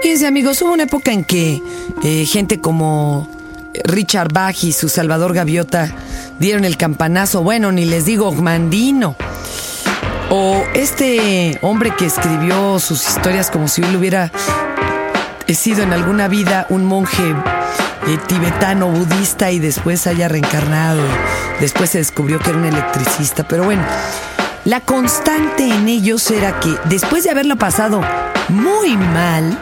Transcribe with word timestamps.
Fíjense 0.00 0.26
amigos, 0.26 0.62
hubo 0.62 0.72
una 0.72 0.84
época 0.84 1.12
en 1.12 1.22
que 1.22 1.62
eh, 2.02 2.24
gente 2.24 2.60
como 2.60 3.28
Richard 3.84 4.32
Bach 4.32 4.64
y 4.64 4.72
su 4.72 4.88
Salvador 4.88 5.34
Gaviota 5.34 5.94
dieron 6.38 6.64
el 6.64 6.78
campanazo, 6.78 7.42
bueno, 7.42 7.72
ni 7.72 7.84
les 7.84 8.06
digo 8.06 8.32
Mandino. 8.32 9.16
O 10.30 10.64
este 10.72 11.58
hombre 11.60 11.92
que 11.94 12.06
escribió 12.06 12.78
sus 12.78 13.06
historias 13.06 13.50
como 13.50 13.68
si 13.68 13.82
él 13.82 13.94
hubiera 13.94 14.32
sido 15.46 15.82
en 15.82 15.92
alguna 15.92 16.26
vida 16.26 16.66
un 16.70 16.86
monje 16.86 17.34
eh, 18.06 18.18
tibetano 18.26 18.88
budista 18.88 19.50
y 19.50 19.58
después 19.58 20.06
haya 20.06 20.26
reencarnado. 20.26 21.02
Después 21.60 21.90
se 21.90 21.98
descubrió 21.98 22.38
que 22.38 22.48
era 22.48 22.58
un 22.58 22.64
electricista. 22.64 23.46
Pero 23.46 23.64
bueno, 23.64 23.82
la 24.64 24.80
constante 24.80 25.68
en 25.68 25.86
ellos 25.86 26.30
era 26.30 26.58
que 26.60 26.74
después 26.86 27.24
de 27.24 27.30
haberlo 27.30 27.56
pasado 27.56 28.00
muy 28.48 28.96
mal, 28.96 29.58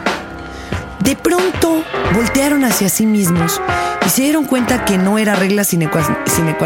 de 1.03 1.15
pronto 1.15 1.83
voltearon 2.13 2.63
hacia 2.63 2.89
sí 2.89 3.05
mismos 3.05 3.59
y 4.05 4.09
se 4.09 4.23
dieron 4.23 4.45
cuenta 4.45 4.85
que 4.85 4.97
no 4.97 5.17
era 5.17 5.35
regla 5.35 5.63
sine 5.63 5.89
qua, 5.89 6.01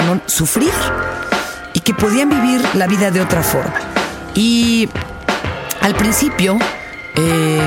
non 0.03 0.21
sufrir 0.25 0.73
y 1.73 1.79
que 1.79 1.93
podían 1.93 2.29
vivir 2.29 2.61
la 2.75 2.87
vida 2.87 3.11
de 3.11 3.21
otra 3.21 3.43
forma. 3.43 3.73
Y 4.33 4.89
al 5.81 5.95
principio, 5.95 6.57
eh, 7.15 7.61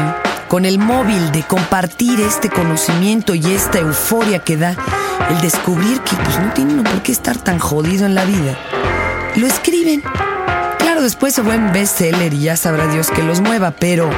con 0.49 0.65
el 0.65 0.79
móvil 0.79 1.33
de 1.33 1.43
compartir 1.43 2.21
este 2.21 2.49
conocimiento 2.49 3.35
y 3.35 3.47
esta 3.53 3.79
euforia 3.79 4.41
que 4.41 4.57
da 4.57 4.77
el 5.31 5.41
descubrir 5.41 6.01
que 6.01 6.17
pues, 6.17 6.39
no 6.39 6.53
tienen 6.53 6.83
por 6.85 7.03
qué 7.03 7.13
estar 7.13 7.37
tan 7.37 7.59
jodido 7.59 8.07
en 8.07 8.15
la 8.15 8.25
vida, 8.25 8.57
lo 9.37 9.47
escriben. 9.47 10.03
Claro, 10.79 11.03
después 11.03 11.35
se 11.35 11.43
vuelve 11.43 11.71
bestseller 11.73 12.33
y 12.35 12.41
ya 12.41 12.57
sabrá 12.57 12.87
Dios 12.89 13.11
que 13.11 13.23
los 13.23 13.41
mueva, 13.41 13.73
pero 13.73 14.11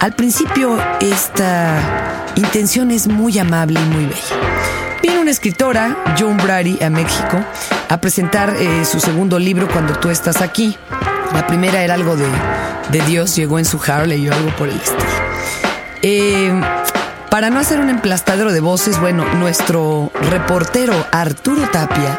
al 0.00 0.12
principio 0.12 0.78
esta 1.00 2.24
intención 2.34 2.90
es 2.90 3.06
muy 3.06 3.38
amable 3.38 3.78
y 3.78 3.84
muy 3.84 4.06
bella. 4.06 4.98
Viene 5.02 5.20
una 5.20 5.30
escritora, 5.30 6.14
Joan 6.18 6.38
Brady, 6.38 6.82
a 6.82 6.90
México 6.90 7.38
a 7.88 8.00
presentar 8.00 8.56
eh, 8.58 8.84
su 8.84 8.98
segundo 8.98 9.38
libro 9.38 9.68
cuando 9.68 9.94
tú 9.94 10.08
estás 10.08 10.40
aquí. 10.40 10.76
La 11.34 11.46
primera 11.46 11.82
era 11.82 11.94
algo 11.94 12.16
de, 12.16 12.26
de 12.90 13.00
Dios, 13.02 13.36
llegó 13.36 13.58
en 13.58 13.64
su 13.64 13.80
Harley 13.86 14.26
o 14.28 14.32
algo 14.32 14.50
por 14.56 14.68
el 14.68 14.76
estilo. 14.76 15.04
Eh, 16.02 16.60
para 17.30 17.50
no 17.50 17.60
hacer 17.60 17.78
un 17.78 17.90
emplastadero 17.90 18.52
de 18.52 18.60
voces, 18.60 18.98
bueno, 19.00 19.24
nuestro 19.34 20.10
reportero 20.30 20.94
Arturo 21.12 21.68
Tapia 21.70 22.18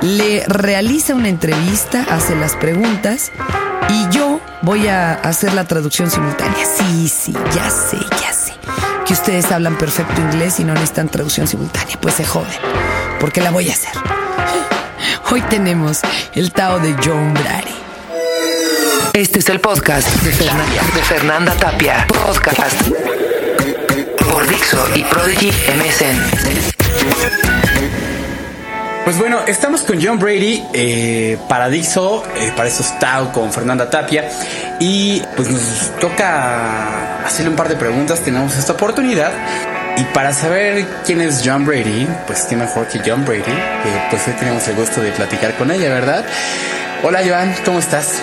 le 0.00 0.44
realiza 0.46 1.14
una 1.14 1.28
entrevista, 1.28 2.06
hace 2.10 2.34
las 2.36 2.56
preguntas 2.56 3.32
y 3.88 4.08
yo 4.10 4.40
voy 4.62 4.88
a 4.88 5.14
hacer 5.14 5.52
la 5.54 5.64
traducción 5.64 6.10
simultánea. 6.10 6.64
Sí, 6.64 7.08
sí, 7.08 7.32
ya 7.54 7.70
sé, 7.70 7.98
ya 8.20 8.32
sé. 8.32 8.52
Que 9.06 9.12
ustedes 9.12 9.50
hablan 9.52 9.76
perfecto 9.76 10.20
inglés 10.20 10.60
y 10.60 10.64
no 10.64 10.74
necesitan 10.74 11.08
traducción 11.08 11.46
simultánea. 11.46 11.98
Pues 12.00 12.14
se 12.14 12.24
joden, 12.24 12.58
porque 13.20 13.40
la 13.40 13.50
voy 13.50 13.70
a 13.70 13.72
hacer. 13.72 13.92
Hoy 15.30 15.40
tenemos 15.42 16.00
el 16.34 16.52
Tao 16.52 16.78
de 16.78 16.94
John 17.04 17.34
Brady. 17.34 17.74
Este 19.12 19.38
es 19.38 19.48
el 19.48 19.60
podcast 19.60 20.08
de 20.22 21.02
Fernanda, 21.02 21.54
Tapia. 21.54 22.06
Podcast 22.08 22.80
por 24.30 24.48
Dixo 24.48 24.84
y 24.96 25.04
Prodigy 25.04 25.50
MSN. 25.50 26.53
Pues 29.04 29.18
bueno, 29.18 29.40
estamos 29.46 29.82
con 29.82 30.02
John 30.02 30.18
Brady 30.18 30.64
eh, 30.72 31.36
para 31.46 31.68
Dixo, 31.68 32.22
eh, 32.36 32.52
para 32.56 32.70
eso 32.70 32.82
está 32.82 33.20
con 33.32 33.52
Fernanda 33.52 33.90
Tapia 33.90 34.30
y 34.80 35.22
pues 35.36 35.50
nos 35.50 35.92
toca 36.00 37.22
hacerle 37.22 37.50
un 37.50 37.56
par 37.56 37.68
de 37.68 37.76
preguntas, 37.76 38.20
tenemos 38.20 38.56
esta 38.56 38.72
oportunidad 38.72 39.30
y 39.98 40.04
para 40.14 40.32
saber 40.32 40.86
quién 41.04 41.20
es 41.20 41.42
John 41.44 41.66
Brady, 41.66 42.08
pues 42.26 42.46
qué 42.48 42.56
mejor 42.56 42.88
que 42.88 42.98
John 43.04 43.26
Brady, 43.26 43.42
que 43.42 44.06
pues 44.08 44.26
hoy 44.26 44.32
tenemos 44.38 44.66
el 44.68 44.74
gusto 44.74 45.02
de 45.02 45.12
platicar 45.12 45.54
con 45.56 45.70
ella, 45.70 45.90
¿verdad? 45.90 46.24
Hola 47.02 47.20
Joan, 47.28 47.54
¿cómo 47.62 47.80
estás? 47.80 48.22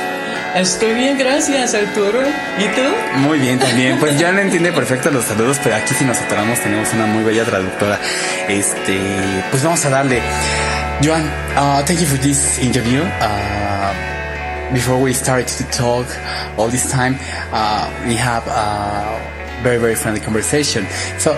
Estoy 0.56 0.96
bien, 0.96 1.18
gracias 1.18 1.76
Arturo. 1.76 2.22
¿Y 2.58 2.64
tú? 2.76 3.20
Muy 3.20 3.40
bien 3.40 3.58
también. 3.58 4.00
Pues 4.00 4.20
ya 4.20 4.32
no 4.34 4.40
entiende 4.40 4.74
perfecto 4.74 5.10
los 5.10 5.24
saludos, 5.24 5.58
pero 5.64 5.76
aquí 5.76 5.94
si 5.94 6.04
nos 6.04 6.18
atoramos 6.18 6.60
tenemos 6.60 6.92
una 6.94 7.06
muy 7.06 7.24
bella 7.24 7.46
traductora. 7.46 8.00
Este, 8.50 9.00
pues 9.50 9.64
vamos 9.64 9.86
a 9.86 9.90
darle. 9.90 10.22
Joan, 11.02 11.22
uh, 11.58 11.84
thank 11.84 12.00
you 12.00 12.06
for 12.06 12.18
this 12.18 12.60
interview. 12.60 13.02
Uh, 13.02 14.72
before 14.72 15.02
we 15.02 15.14
start 15.14 15.48
to 15.48 15.64
talk 15.72 16.06
all 16.60 16.68
this 16.68 16.92
time, 16.92 17.16
uh, 17.52 17.90
we 18.08 18.14
have 18.14 18.46
a 18.46 19.64
very, 19.64 19.80
very 19.80 19.96
friendly 19.96 20.22
conversation. 20.22 20.86
So, 21.18 21.34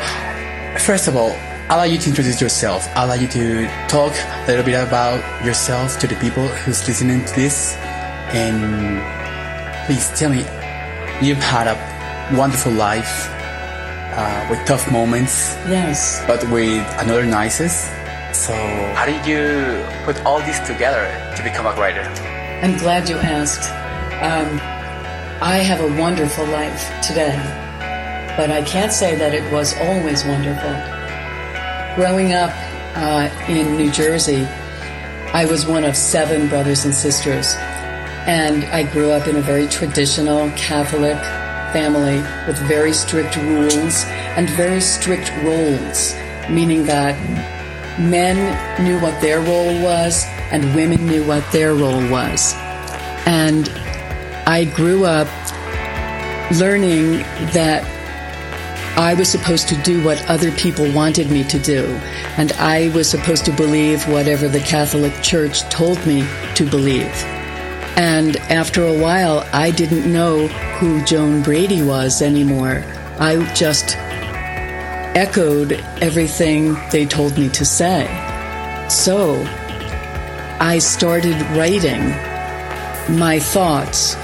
first 0.79 1.07
of 1.07 1.15
all, 1.15 1.31
I'd 1.69 1.77
like 1.77 1.93
you 1.93 1.97
to 1.97 2.09
introduce 2.09 2.41
yourself. 2.41 2.85
I'd 2.93 3.05
like 3.05 3.21
you 3.21 3.29
to 3.29 3.67
talk 3.87 4.11
a 4.11 4.47
little 4.47 4.65
bit 4.65 4.85
about 4.85 5.23
yourself 5.45 5.97
to 5.99 6.07
the 6.07 6.15
people 6.15 6.45
who's 6.45 6.85
listening 6.85 7.23
to 7.23 7.33
this. 7.33 7.77
And 8.35 8.99
please 9.85 10.09
tell 10.19 10.29
me, 10.29 10.39
you've 11.25 11.41
had 11.41 11.67
a 11.67 12.35
wonderful 12.35 12.73
life 12.73 13.29
uh, 14.11 14.45
with 14.49 14.59
tough 14.65 14.91
moments. 14.91 15.55
Yes. 15.69 16.21
But 16.27 16.43
with 16.49 16.85
another 16.99 17.25
nicest. 17.25 18.02
So, 18.33 18.51
how 18.95 19.05
did 19.05 19.27
you 19.27 19.85
put 20.05 20.19
all 20.25 20.39
this 20.39 20.59
together 20.61 21.05
to 21.37 21.43
become 21.43 21.67
a 21.67 21.79
writer? 21.79 22.01
I'm 22.63 22.75
glad 22.79 23.07
you 23.07 23.15
asked. 23.17 23.69
Um, 24.23 24.59
I 25.39 25.57
have 25.57 25.81
a 25.81 26.01
wonderful 26.01 26.43
life 26.47 26.81
today, 27.03 27.35
but 28.35 28.49
I 28.49 28.63
can't 28.63 28.91
say 28.91 29.15
that 29.15 29.35
it 29.35 29.49
was 29.53 29.75
always 29.77 30.25
wonderful. 30.25 30.73
Growing 31.95 32.33
up 32.33 32.49
uh, 32.95 33.29
in 33.47 33.77
New 33.77 33.91
Jersey, 33.91 34.47
I 35.31 35.45
was 35.45 35.67
one 35.67 35.83
of 35.83 35.95
seven 35.95 36.49
brothers 36.49 36.85
and 36.85 36.93
sisters, 36.93 37.53
and 38.25 38.63
I 38.65 38.91
grew 38.91 39.11
up 39.11 39.27
in 39.27 39.35
a 39.35 39.41
very 39.41 39.67
traditional 39.67 40.49
Catholic 40.57 41.19
family 41.71 42.17
with 42.47 42.57
very 42.67 42.93
strict 42.93 43.35
rules 43.37 44.05
and 44.35 44.49
very 44.49 44.81
strict 44.81 45.31
roles, 45.43 46.15
meaning 46.49 46.85
that 46.85 47.15
men 47.99 48.83
knew 48.83 48.99
what 48.99 49.19
their 49.21 49.39
role 49.39 49.81
was 49.81 50.25
and 50.51 50.75
women 50.75 51.05
knew 51.05 51.25
what 51.25 51.49
their 51.51 51.73
role 51.73 52.07
was. 52.09 52.53
And 53.25 53.69
I 54.45 54.65
grew 54.65 55.05
up 55.05 55.27
learning 56.51 57.19
that 57.53 57.83
I 58.97 59.15
was 59.15 59.27
supposed 59.29 59.67
to 59.69 59.75
do 59.81 60.03
what 60.03 60.23
other 60.29 60.51
people 60.51 60.91
wanted 60.91 61.31
me 61.31 61.43
to 61.45 61.57
do, 61.57 61.83
and 62.37 62.51
I 62.53 62.89
was 62.89 63.09
supposed 63.09 63.43
to 63.45 63.51
believe 63.51 64.07
whatever 64.07 64.47
the 64.47 64.59
Catholic 64.59 65.13
Church 65.23 65.61
told 65.69 66.05
me 66.05 66.27
to 66.53 66.69
believe. 66.69 67.11
And 67.95 68.37
after 68.37 68.85
a 68.85 68.93
while, 68.93 69.47
I 69.51 69.71
didn't 69.71 70.11
know 70.11 70.47
who 70.47 71.03
Joan 71.05 71.41
Brady 71.41 71.81
was 71.81 72.21
anymore. 72.21 72.83
I 73.19 73.51
just 73.55 73.97
echoed 75.15 75.73
everything 76.01 76.75
they 76.91 77.05
told 77.05 77.37
me 77.37 77.49
to 77.49 77.65
say. 77.65 78.05
So 78.89 79.43
I 80.59 80.79
started 80.79 81.39
writing 81.57 82.01
my 83.17 83.39
thoughts 83.39 84.15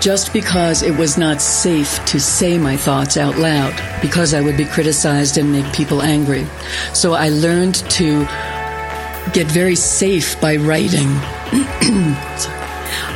just 0.00 0.32
because 0.32 0.82
it 0.82 0.96
was 0.96 1.18
not 1.18 1.40
safe 1.40 2.04
to 2.06 2.20
say 2.20 2.58
my 2.58 2.76
thoughts 2.76 3.16
out 3.16 3.36
loud 3.38 3.74
because 4.00 4.34
I 4.34 4.40
would 4.40 4.56
be 4.56 4.64
criticized 4.64 5.38
and 5.38 5.50
make 5.50 5.72
people 5.74 6.02
angry. 6.02 6.46
So 6.92 7.14
I 7.14 7.30
learned 7.30 7.76
to 7.92 8.20
get 9.32 9.46
very 9.46 9.76
safe 9.76 10.40
by 10.40 10.56
writing. 10.56 11.08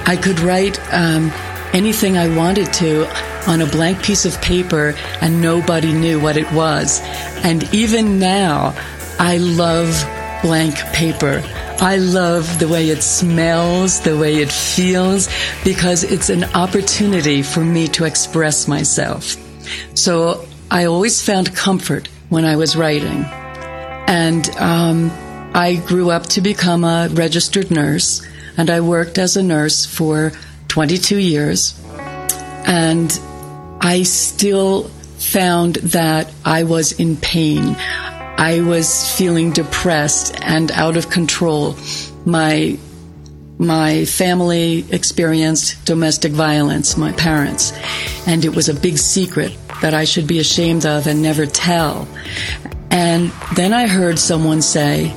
I 0.07 0.19
could 0.21 0.41
write 0.41 0.79
um, 0.93 1.31
anything 1.73 2.19
I 2.19 2.35
wanted 2.37 2.73
to 2.75 3.07
on 3.47 3.61
a 3.61 3.67
blank 3.67 4.03
piece 4.03 4.25
of 4.25 4.41
paper 4.41 4.95
and 5.21 5.41
nobody 5.41 5.93
knew 5.93 6.21
what 6.21 6.37
it 6.37 6.51
was. 6.53 7.01
And 7.45 7.73
even 7.75 8.19
now, 8.19 8.75
I 9.19 9.39
love 9.39 9.89
blank 10.43 10.77
paper. 10.93 11.43
I 11.81 11.97
love 11.97 12.59
the 12.59 12.69
way 12.69 12.91
it 12.91 13.03
smells, 13.03 14.01
the 14.01 14.19
way 14.19 14.37
it 14.37 14.53
feels, 14.53 15.29
because 15.65 16.05
it's 16.05 16.29
an 16.29 16.45
opportunity 16.45 17.43
for 17.43 17.61
me 17.61 17.89
to 17.89 18.05
express 18.05 18.69
myself. 18.69 19.37
So 19.95 20.47
I 20.71 20.85
always 20.85 21.23
found 21.23 21.55
comfort 21.55 22.09
when 22.29 22.45
I 22.45 22.57
was 22.57 22.77
writing. 22.77 23.25
And 24.07 24.49
um, 24.57 25.11
I 25.55 25.83
grew 25.87 26.11
up 26.11 26.25
to 26.27 26.41
become 26.41 26.85
a 26.85 27.09
registered 27.13 27.71
nurse, 27.71 28.27
and 28.57 28.71
I 28.71 28.81
worked 28.81 29.19
as 29.19 29.37
a 29.37 29.43
nurse 29.43 29.87
for 29.87 30.33
22 30.69 31.19
years. 31.19 31.81
And 32.67 33.11
I 33.81 34.03
still 34.03 34.85
found 35.19 35.77
that 35.77 36.33
I 36.45 36.65
was 36.65 36.93
in 36.93 37.17
pain. 37.17 37.77
I 37.79 38.61
was 38.61 39.11
feeling 39.17 39.53
depressed 39.53 40.39
and 40.43 40.71
out 40.73 40.97
of 40.97 41.11
control. 41.11 41.77
My 42.25 42.79
my 43.59 44.07
family 44.07 44.87
experienced 44.91 45.85
domestic 45.85 46.33
violence, 46.33 46.97
my 46.97 47.13
parents, 47.13 47.75
and 48.27 48.47
it 48.47 48.57
was 48.57 48.71
a 48.71 48.75
big 48.75 48.97
secret 48.97 49.55
that 49.83 49.93
I 49.93 50.05
should 50.05 50.27
be 50.27 50.39
ashamed 50.39 50.87
of 50.87 51.07
and 51.07 51.21
never 51.21 51.45
tell. 51.45 52.09
And 52.91 53.31
then 53.55 53.75
I 53.75 53.87
heard 53.87 54.19
someone 54.19 54.63
say, 54.63 55.15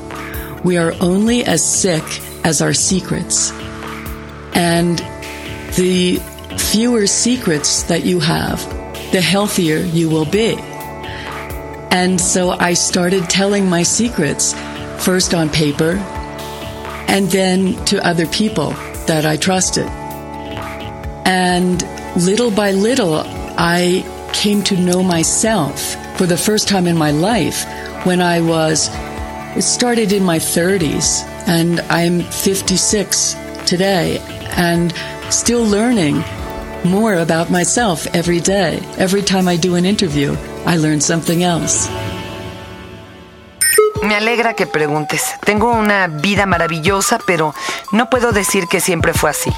we 0.63 0.77
are 0.77 0.93
only 0.99 1.45
as 1.45 1.63
sick 1.63 2.03
as 2.43 2.61
our 2.61 2.73
secrets. 2.73 3.51
And 4.53 4.99
the 5.75 6.21
fewer 6.59 7.07
secrets 7.07 7.83
that 7.83 8.05
you 8.05 8.19
have, 8.19 8.59
the 9.11 9.21
healthier 9.21 9.77
you 9.77 10.09
will 10.09 10.25
be. 10.25 10.55
And 11.91 12.19
so 12.19 12.51
I 12.51 12.73
started 12.73 13.29
telling 13.29 13.69
my 13.69 13.83
secrets 13.83 14.53
first 15.03 15.33
on 15.33 15.49
paper 15.49 15.97
and 17.07 17.29
then 17.29 17.75
to 17.85 18.03
other 18.05 18.25
people 18.25 18.71
that 19.05 19.25
I 19.25 19.37
trusted. 19.37 19.85
And 21.25 21.83
little 22.15 22.49
by 22.49 22.71
little, 22.71 23.21
I 23.57 24.03
came 24.33 24.63
to 24.63 24.77
know 24.77 25.03
myself 25.03 25.95
for 26.17 26.25
the 26.25 26.37
first 26.37 26.67
time 26.67 26.87
in 26.87 26.97
my 26.97 27.11
life 27.11 27.65
when 28.05 28.21
I 28.21 28.41
was, 28.41 28.89
it 29.55 29.61
started 29.61 30.11
in 30.11 30.23
my 30.23 30.39
30s, 30.39 31.23
and 31.47 31.79
I'm 31.81 32.21
56 32.21 33.35
today, 33.65 34.17
and 34.57 34.93
still 35.29 35.63
learning 35.63 36.23
more 36.85 37.21
about 37.21 37.49
myself 37.49 38.07
every 38.13 38.39
day. 38.39 38.79
Every 38.97 39.21
time 39.21 39.47
I 39.47 39.57
do 39.57 39.75
an 39.75 39.85
interview, 39.85 40.35
I 40.65 40.77
learn 40.77 41.01
something 41.01 41.43
else. 41.43 41.89
Me 44.03 44.15
alegra 44.15 44.53
que 44.53 44.67
preguntes. 44.67 45.23
Tengo 45.45 45.71
una 45.71 46.07
vida 46.07 46.45
maravillosa, 46.45 47.19
pero 47.25 47.53
no 47.91 48.09
puedo 48.09 48.31
decir 48.31 48.67
que 48.67 48.81
siempre 48.81 49.13
fue 49.13 49.29
así. 49.29 49.51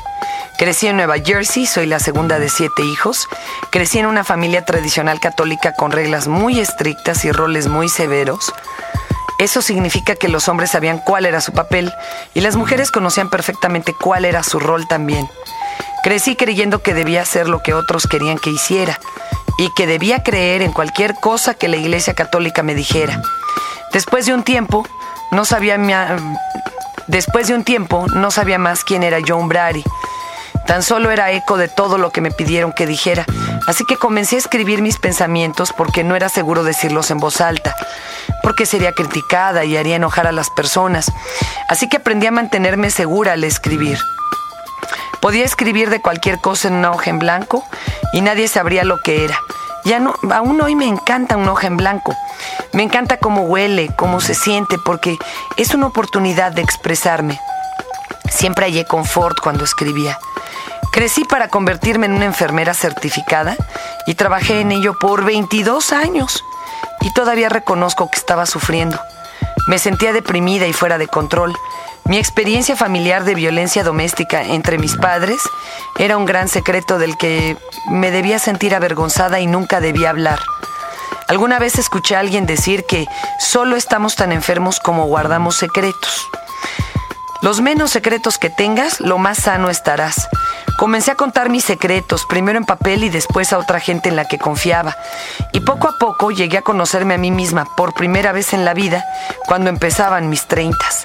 Crecí 0.57 0.87
en 0.87 0.97
Nueva 0.97 1.17
Jersey, 1.17 1.65
soy 1.65 1.85
la 1.85 1.99
segunda 1.99 2.39
de 2.39 2.49
siete 2.49 2.83
hijos. 2.83 3.27
Crecí 3.71 3.97
en 3.99 4.05
una 4.05 4.23
familia 4.23 4.63
tradicional 4.63 5.19
católica 5.19 5.73
con 5.73 5.91
reglas 5.91 6.27
muy 6.27 6.59
estrictas 6.59 7.25
y 7.25 7.31
roles 7.31 7.67
muy 7.67 7.89
severos. 7.89 8.53
Eso 9.37 9.61
significa 9.61 10.15
que 10.15 10.29
los 10.29 10.47
hombres 10.47 10.71
sabían 10.71 10.99
cuál 10.99 11.25
era 11.25 11.41
su 11.41 11.51
papel 11.51 11.91
y 12.33 12.39
las 12.39 12.55
mujeres 12.55 12.89
conocían 12.89 13.29
perfectamente 13.29 13.93
cuál 13.93 14.23
era 14.23 14.43
su 14.43 14.59
rol 14.59 14.87
también. 14.87 15.27
Crecí 16.05 16.35
creyendo 16.35 16.83
que 16.83 16.93
debía 16.93 17.23
hacer 17.23 17.49
lo 17.49 17.63
que 17.63 17.73
otros 17.73 18.05
querían 18.05 18.37
que 18.37 18.51
hiciera 18.51 18.99
y 19.57 19.73
que 19.73 19.87
debía 19.87 20.21
creer 20.21 20.61
en 20.61 20.71
cualquier 20.71 21.15
cosa 21.15 21.55
que 21.55 21.67
la 21.67 21.77
Iglesia 21.77 22.13
Católica 22.13 22.61
me 22.61 22.75
dijera. 22.75 23.23
Después 23.91 24.27
de 24.27 24.35
un 24.35 24.43
tiempo, 24.43 24.87
no 25.31 25.45
sabía, 25.45 25.79
después 27.07 27.47
de 27.47 27.55
un 27.55 27.63
tiempo, 27.63 28.05
no 28.13 28.29
sabía 28.29 28.59
más 28.59 28.83
quién 28.83 29.01
era 29.01 29.17
John 29.27 29.47
Brady. 29.49 29.83
Tan 30.67 30.83
solo 30.83 31.09
era 31.09 31.31
eco 31.31 31.57
de 31.57 31.69
todo 31.69 31.97
lo 31.97 32.11
que 32.11 32.21
me 32.21 32.29
pidieron 32.29 32.71
que 32.71 32.85
dijera, 32.85 33.25
así 33.65 33.83
que 33.83 33.97
comencé 33.97 34.35
a 34.35 34.39
escribir 34.39 34.83
mis 34.83 34.99
pensamientos 34.99 35.73
porque 35.73 36.03
no 36.03 36.15
era 36.15 36.29
seguro 36.29 36.63
decirlos 36.63 37.09
en 37.09 37.17
voz 37.17 37.41
alta, 37.41 37.73
porque 38.43 38.67
sería 38.67 38.91
criticada 38.91 39.65
y 39.65 39.75
haría 39.75 39.95
enojar 39.95 40.27
a 40.27 40.31
las 40.31 40.51
personas, 40.51 41.11
así 41.67 41.89
que 41.89 41.97
aprendí 41.97 42.27
a 42.27 42.31
mantenerme 42.31 42.91
segura 42.91 43.33
al 43.33 43.43
escribir. 43.43 43.97
Podía 45.25 45.43
escribir 45.43 45.89
de 45.89 46.03
cualquier 46.03 46.39
cosa 46.39 46.67
en 46.67 46.75
una 46.75 46.91
hoja 46.91 47.09
en 47.09 47.17
blanco 47.17 47.65
y 48.13 48.21
nadie 48.21 48.47
sabría 48.47 48.83
lo 48.83 48.99
que 49.01 49.25
era. 49.25 49.35
Ya 49.83 49.99
no, 49.99 50.13
aún 50.31 50.61
hoy 50.61 50.75
me 50.75 50.85
encanta 50.85 51.35
una 51.35 51.51
hoja 51.51 51.65
en 51.65 51.77
blanco. 51.77 52.15
Me 52.73 52.83
encanta 52.83 53.17
cómo 53.17 53.41
huele, 53.41 53.89
cómo 53.97 54.21
se 54.21 54.35
siente, 54.35 54.77
porque 54.85 55.17
es 55.57 55.73
una 55.73 55.87
oportunidad 55.87 56.51
de 56.51 56.61
expresarme. 56.61 57.39
Siempre 58.29 58.67
hallé 58.67 58.85
confort 58.85 59.39
cuando 59.41 59.63
escribía. 59.63 60.19
Crecí 60.91 61.25
para 61.25 61.47
convertirme 61.47 62.05
en 62.05 62.13
una 62.13 62.25
enfermera 62.25 62.75
certificada 62.75 63.57
y 64.05 64.13
trabajé 64.13 64.61
en 64.61 64.71
ello 64.73 64.93
por 64.99 65.25
22 65.25 65.91
años. 65.91 66.43
Y 67.01 67.11
todavía 67.15 67.49
reconozco 67.49 68.11
que 68.11 68.19
estaba 68.19 68.45
sufriendo. 68.45 68.99
Me 69.65 69.79
sentía 69.79 70.13
deprimida 70.13 70.67
y 70.67 70.73
fuera 70.73 70.99
de 70.99 71.07
control. 71.07 71.55
Mi 72.07 72.17
experiencia 72.17 72.75
familiar 72.75 73.23
de 73.23 73.33
violencia 73.33 73.83
doméstica 73.83 74.43
entre 74.43 74.77
mis 74.77 74.95
padres 74.95 75.39
era 75.97 76.17
un 76.17 76.25
gran 76.25 76.47
secreto 76.47 76.99
del 76.99 77.17
que 77.17 77.57
me 77.89 78.11
debía 78.11 78.37
sentir 78.37 78.75
avergonzada 78.75 79.39
y 79.39 79.47
nunca 79.47 79.79
debía 79.79 80.11
hablar. 80.11 80.39
Alguna 81.27 81.57
vez 81.57 81.79
escuché 81.79 82.15
a 82.15 82.19
alguien 82.19 82.45
decir 82.45 82.85
que 82.85 83.07
solo 83.39 83.75
estamos 83.75 84.15
tan 84.15 84.31
enfermos 84.31 84.79
como 84.79 85.07
guardamos 85.07 85.55
secretos. 85.55 86.27
Los 87.41 87.61
menos 87.61 87.89
secretos 87.89 88.37
que 88.37 88.51
tengas, 88.51 88.99
lo 88.99 89.17
más 89.17 89.39
sano 89.39 89.71
estarás. 89.71 90.29
Comencé 90.77 91.09
a 91.09 91.15
contar 91.15 91.49
mis 91.49 91.63
secretos, 91.63 92.27
primero 92.27 92.59
en 92.59 92.65
papel 92.65 93.03
y 93.03 93.09
después 93.09 93.51
a 93.51 93.57
otra 93.57 93.79
gente 93.79 94.09
en 94.09 94.15
la 94.15 94.25
que 94.25 94.37
confiaba. 94.37 94.95
Y 95.53 95.61
poco 95.61 95.87
a 95.87 95.97
poco 95.97 96.29
llegué 96.29 96.59
a 96.59 96.61
conocerme 96.61 97.15
a 97.15 97.17
mí 97.17 97.31
misma 97.31 97.65
por 97.75 97.95
primera 97.95 98.31
vez 98.31 98.53
en 98.53 98.63
la 98.63 98.75
vida 98.75 99.03
cuando 99.47 99.71
empezaban 99.71 100.29
mis 100.29 100.47
treintas. 100.47 101.03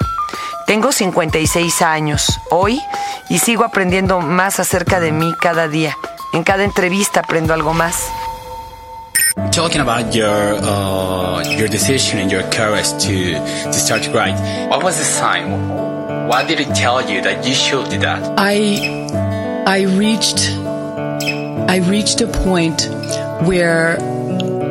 Tengo 0.70 0.92
56 0.92 1.82
años 1.82 2.38
hoy 2.48 2.80
y 3.28 3.40
sigo 3.40 3.64
aprendiendo 3.64 4.20
más 4.20 4.60
acerca 4.60 5.00
de 5.00 5.10
mí 5.10 5.34
cada 5.40 5.66
día. 5.66 5.96
En 6.32 6.44
cada 6.44 6.62
entrevista 6.62 7.18
aprendo 7.18 7.52
algo 7.52 7.74
más. 7.74 8.06
Talking 9.50 9.80
about 9.80 10.14
your 10.14 10.54
uh, 10.62 11.42
your 11.58 11.68
decision 11.68 12.20
and 12.20 12.30
your 12.30 12.44
courage 12.50 12.88
to 13.04 13.34
to 13.64 13.72
start 13.72 14.04
to 14.04 14.12
write, 14.12 14.38
what 14.68 14.84
was 14.84 14.96
the 14.96 15.04
sign? 15.04 16.28
What 16.28 16.46
did 16.46 16.60
it 16.60 16.72
tell 16.72 17.02
you 17.02 17.20
that 17.22 17.44
you 17.44 17.52
should 17.52 17.90
do 17.90 17.98
that? 17.98 18.38
I 18.38 19.08
I 19.66 19.86
reached 19.98 20.52
I 21.68 21.80
reached 21.80 22.20
a 22.20 22.28
point 22.28 22.88
where 23.42 23.98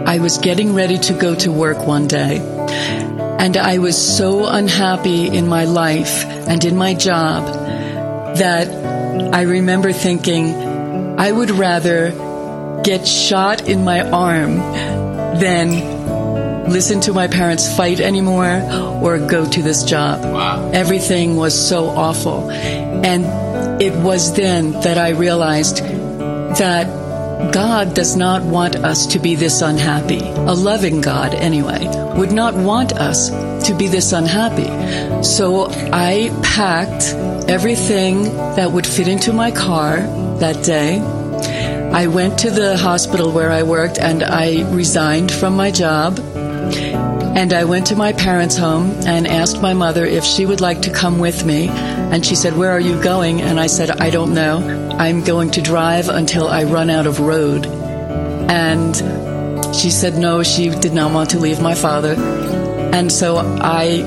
I 0.08 0.20
was 0.20 0.38
getting 0.38 0.74
ready 0.74 0.98
to 0.98 1.14
go 1.14 1.36
to 1.36 1.52
work 1.52 1.86
one 1.86 2.08
day. 2.08 2.40
And 3.40 3.56
I 3.56 3.78
was 3.78 3.98
so 3.98 4.46
unhappy 4.46 5.28
in 5.28 5.48
my 5.48 5.66
life 5.66 6.26
and 6.26 6.64
in 6.66 6.76
my 6.76 6.94
job 6.94 7.46
that 8.36 8.68
I 9.34 9.42
remember 9.44 9.94
thinking 9.94 10.54
I 11.18 11.32
would 11.32 11.52
rather 11.52 12.12
get 12.84 13.08
shot 13.08 13.68
in 13.68 13.84
my 13.84 14.02
arm 14.10 14.58
than 15.40 16.70
listen 16.70 17.00
to 17.02 17.14
my 17.14 17.28
parents 17.28 17.76
fight 17.76 18.00
anymore 18.00 18.62
or 19.02 19.18
go 19.20 19.50
to 19.50 19.62
this 19.62 19.84
job. 19.84 20.24
Wow. 20.24 20.72
Everything 20.72 21.36
was 21.36 21.56
so 21.56 21.88
awful. 21.88 22.52
And 22.52 23.82
it 23.82 23.94
was 24.04 24.34
then 24.34 24.74
that 24.82 24.98
I 24.98 25.10
realized 25.12 25.78
that 25.78 26.99
God 27.52 27.96
does 27.96 28.18
not 28.18 28.44
want 28.44 28.76
us 28.76 29.08
to 29.08 29.20
be 29.20 29.36
this 29.36 29.62
unhappy. 29.62 30.20
A 30.20 30.54
loving 30.54 31.00
God, 31.00 31.34
anyway, 31.34 31.88
would 32.16 32.34
not 32.34 32.54
want 32.54 32.92
us 32.94 33.30
to 33.68 33.74
be 33.78 33.88
this 33.88 34.12
unhappy. 34.12 34.68
So 35.24 35.68
I 35.70 36.38
packed 36.44 37.14
everything 37.50 38.24
that 38.56 38.72
would 38.72 38.86
fit 38.86 39.08
into 39.08 39.32
my 39.32 39.52
car 39.52 40.02
that 40.40 40.64
day. 40.66 41.00
I 41.94 42.08
went 42.08 42.38
to 42.40 42.52
the 42.52 42.78
hospital 42.78 43.32
where 43.32 43.52
I 43.52 43.64
worked 43.64 44.00
and 44.00 44.22
I 44.22 44.70
resigned 44.72 45.32
from 45.32 45.56
my 45.56 45.72
job 45.72 46.20
and 47.40 47.54
I 47.54 47.64
went 47.64 47.88
to 47.88 47.96
my 47.96 48.12
parents' 48.12 48.58
home 48.58 48.92
and 49.08 49.26
asked 49.26 49.62
my 49.62 49.74
mother 49.74 50.04
if 50.06 50.26
she 50.26 50.46
would 50.46 50.60
like 50.60 50.82
to 50.82 50.92
come 50.92 51.20
with 51.20 51.46
me. 51.46 51.70
And 51.70 52.26
she 52.26 52.36
said, 52.36 52.58
Where 52.58 52.70
are 52.70 52.82
you 52.82 53.02
going? 53.02 53.42
And 53.42 53.58
I 53.58 53.68
said, 53.68 53.92
I 53.92 54.10
don't 54.10 54.34
know. 54.34 54.90
I'm 55.00 55.24
going 55.24 55.52
to 55.52 55.62
drive 55.62 56.10
until 56.10 56.50
I 56.50 56.66
run 56.66 56.90
out 56.90 57.08
of 57.08 57.22
road. 57.22 57.66
And 57.66 58.94
she 59.74 59.90
said, 59.90 60.18
No, 60.18 60.44
she 60.44 60.68
did 60.68 60.92
not 60.92 61.14
want 61.14 61.30
to 61.30 61.40
leave 61.40 61.62
my 61.62 61.76
father. 61.76 62.16
And 62.94 63.10
so 63.10 63.38
I, 63.38 64.04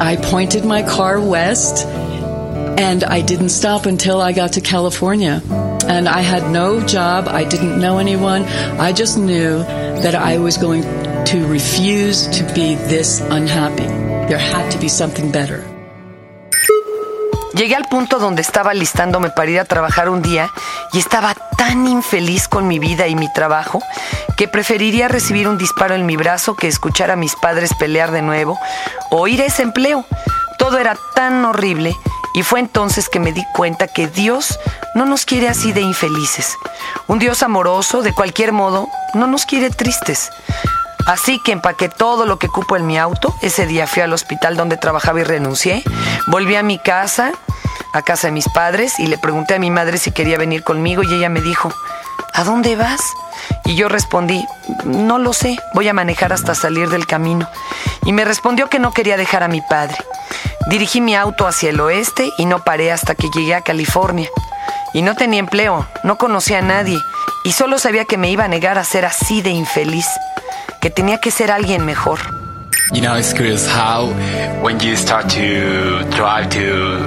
I 0.00 0.14
pointed 0.14 0.64
my 0.64 0.84
car 0.84 1.20
west 1.20 1.84
and 1.84 3.02
I 3.02 3.22
didn't 3.22 3.48
stop 3.48 3.86
until 3.86 4.20
I 4.20 4.30
got 4.30 4.52
to 4.52 4.60
California. 4.60 5.42
And 5.88 6.08
I 6.08 6.20
had 6.20 6.48
no 6.52 6.80
job. 6.86 7.26
I 7.26 7.42
didn't 7.42 7.80
know 7.80 7.98
anyone. 7.98 8.44
I 8.44 8.92
just 8.92 9.18
knew 9.18 9.58
that 9.58 10.14
I 10.14 10.38
was 10.38 10.58
going 10.58 10.84
to 11.26 11.44
refuse 11.48 12.28
to 12.30 12.44
be 12.54 12.76
this 12.88 13.20
unhappy. 13.30 13.86
There 14.28 14.38
had 14.38 14.70
to 14.70 14.78
be 14.78 14.88
something 14.88 15.32
better. 15.32 15.64
Llegué 17.52 17.74
al 17.74 17.86
punto 17.86 18.18
donde 18.18 18.42
estaba 18.42 18.74
listándome 18.74 19.30
para 19.30 19.50
ir 19.50 19.58
a 19.58 19.64
trabajar 19.64 20.08
un 20.08 20.22
día 20.22 20.50
y 20.92 20.98
estaba 20.98 21.34
tan 21.56 21.88
infeliz 21.88 22.48
con 22.48 22.68
mi 22.68 22.78
vida 22.78 23.08
y 23.08 23.16
mi 23.16 23.32
trabajo 23.32 23.82
que 24.36 24.46
preferiría 24.46 25.08
recibir 25.08 25.48
un 25.48 25.56
disparo 25.56 25.94
en 25.94 26.06
mi 26.06 26.16
brazo 26.16 26.54
que 26.54 26.68
escuchar 26.68 27.10
a 27.10 27.16
mis 27.16 27.34
padres 27.34 27.72
pelear 27.78 28.12
de 28.12 28.22
nuevo 28.22 28.58
o 29.10 29.26
ir 29.26 29.40
a 29.42 29.46
ese 29.46 29.62
empleo. 29.62 30.04
Todo 30.58 30.78
era 30.78 30.96
tan 31.14 31.44
horrible 31.44 31.96
y 32.34 32.42
fue 32.42 32.60
entonces 32.60 33.08
que 33.08 33.18
me 33.18 33.32
di 33.32 33.44
cuenta 33.54 33.88
que 33.88 34.06
Dios 34.06 34.60
no 34.94 35.06
nos 35.06 35.24
quiere 35.24 35.48
así 35.48 35.72
de 35.72 35.80
infelices. 35.80 36.54
Un 37.08 37.18
Dios 37.18 37.42
amoroso, 37.42 38.02
de 38.02 38.12
cualquier 38.12 38.52
modo, 38.52 38.88
no 39.14 39.26
nos 39.26 39.46
quiere 39.46 39.70
tristes. 39.70 40.30
Así 41.06 41.38
que 41.38 41.52
empaqué 41.52 41.88
todo 41.88 42.26
lo 42.26 42.38
que 42.38 42.48
cupo 42.48 42.76
en 42.76 42.86
mi 42.86 42.98
auto. 42.98 43.34
Ese 43.40 43.66
día 43.66 43.86
fui 43.86 44.02
al 44.02 44.12
hospital 44.12 44.56
donde 44.56 44.76
trabajaba 44.76 45.20
y 45.20 45.24
renuncié. 45.24 45.82
Volví 46.26 46.56
a 46.56 46.62
mi 46.62 46.78
casa, 46.78 47.32
a 47.92 48.02
casa 48.02 48.26
de 48.26 48.32
mis 48.32 48.48
padres, 48.48 48.98
y 48.98 49.06
le 49.06 49.16
pregunté 49.16 49.54
a 49.54 49.58
mi 49.58 49.70
madre 49.70 49.98
si 49.98 50.10
quería 50.10 50.36
venir 50.36 50.64
conmigo 50.64 51.02
y 51.02 51.14
ella 51.14 51.28
me 51.28 51.40
dijo, 51.40 51.72
¿a 52.34 52.44
dónde 52.44 52.74
vas? 52.74 53.00
Y 53.64 53.76
yo 53.76 53.88
respondí, 53.88 54.44
no 54.84 55.18
lo 55.18 55.32
sé, 55.32 55.56
voy 55.74 55.88
a 55.88 55.94
manejar 55.94 56.32
hasta 56.32 56.54
salir 56.54 56.88
del 56.90 57.06
camino. 57.06 57.48
Y 58.04 58.12
me 58.12 58.24
respondió 58.24 58.68
que 58.68 58.78
no 58.78 58.92
quería 58.92 59.16
dejar 59.16 59.42
a 59.42 59.48
mi 59.48 59.60
padre. 59.60 59.96
Dirigí 60.68 61.00
mi 61.00 61.14
auto 61.14 61.46
hacia 61.46 61.70
el 61.70 61.80
oeste 61.80 62.32
y 62.38 62.46
no 62.46 62.64
paré 62.64 62.90
hasta 62.90 63.14
que 63.14 63.30
llegué 63.30 63.54
a 63.54 63.60
California. 63.60 64.28
Y 64.92 65.02
no 65.02 65.14
tenía 65.14 65.38
empleo, 65.38 65.86
no 66.02 66.18
conocía 66.18 66.58
a 66.58 66.62
nadie 66.62 66.98
y 67.46 67.52
solo 67.52 67.78
sabía 67.78 68.04
que 68.06 68.16
me 68.16 68.28
iba 68.28 68.44
a 68.44 68.48
negar 68.48 68.76
a 68.76 68.82
ser 68.82 69.04
así 69.04 69.40
de 69.40 69.50
infeliz, 69.50 70.08
que 70.86 70.90
tenía 70.90 71.18
que 71.18 71.32
ser 71.32 71.50
alguien 71.50 71.84
mejor. 71.84 72.20
You 72.92 73.00
know, 73.00 73.16
it's 73.16 73.32
curious 73.32 73.66
how 73.66 74.06
when 74.62 74.78
you 74.78 74.94
start 74.94 75.28
to 75.30 76.04
drive 76.14 76.48
to 76.50 77.02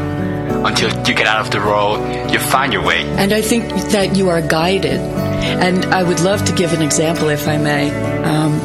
until 0.66 0.90
you 1.08 1.16
get 1.16 1.28
out 1.28 1.40
of 1.40 1.50
the 1.52 1.62
road, 1.62 2.30
you 2.30 2.40
find 2.40 2.74
your 2.74 2.84
way. 2.84 3.06
And 3.18 3.32
I 3.32 3.42
think 3.42 3.70
that 3.92 4.18
you 4.18 4.28
are 4.28 4.42
guided. 4.42 5.00
And 5.00 5.86
I 5.94 6.04
would 6.04 6.20
love 6.20 6.44
to 6.44 6.52
give 6.54 6.74
an 6.74 6.82
example, 6.82 7.30
if 7.30 7.48
I 7.48 7.56
may. 7.56 7.90
Um, 8.26 8.60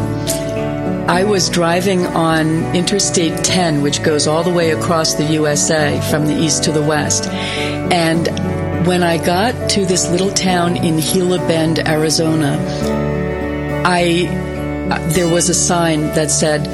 I 1.09 1.23
was 1.23 1.49
driving 1.49 2.07
on 2.09 2.75
Interstate 2.75 3.45
10, 3.45 3.83
which 3.83 4.03
goes 4.03 4.27
all 4.27 4.43
the 4.43 4.53
way 4.53 4.73
across 4.73 5.15
the 5.15 5.27
USA 5.35 6.01
from 6.11 6.27
the 6.27 6.35
east 6.35 6.65
to 6.65 6.73
the 6.73 6.83
west. 6.83 7.29
And 7.29 8.27
when 8.85 9.05
I 9.05 9.19
got 9.25 9.71
to 9.71 9.87
this 9.87 10.11
little 10.11 10.33
town 10.33 10.77
in 10.77 10.99
Gila 10.99 11.39
Bend, 11.47 11.79
Arizona, 11.79 12.59
I 13.87 14.54
Uh, 14.91 14.99
there 15.13 15.29
was 15.29 15.49
a 15.49 15.55
sign 15.55 16.03
that 16.15 16.31
said 16.31 16.67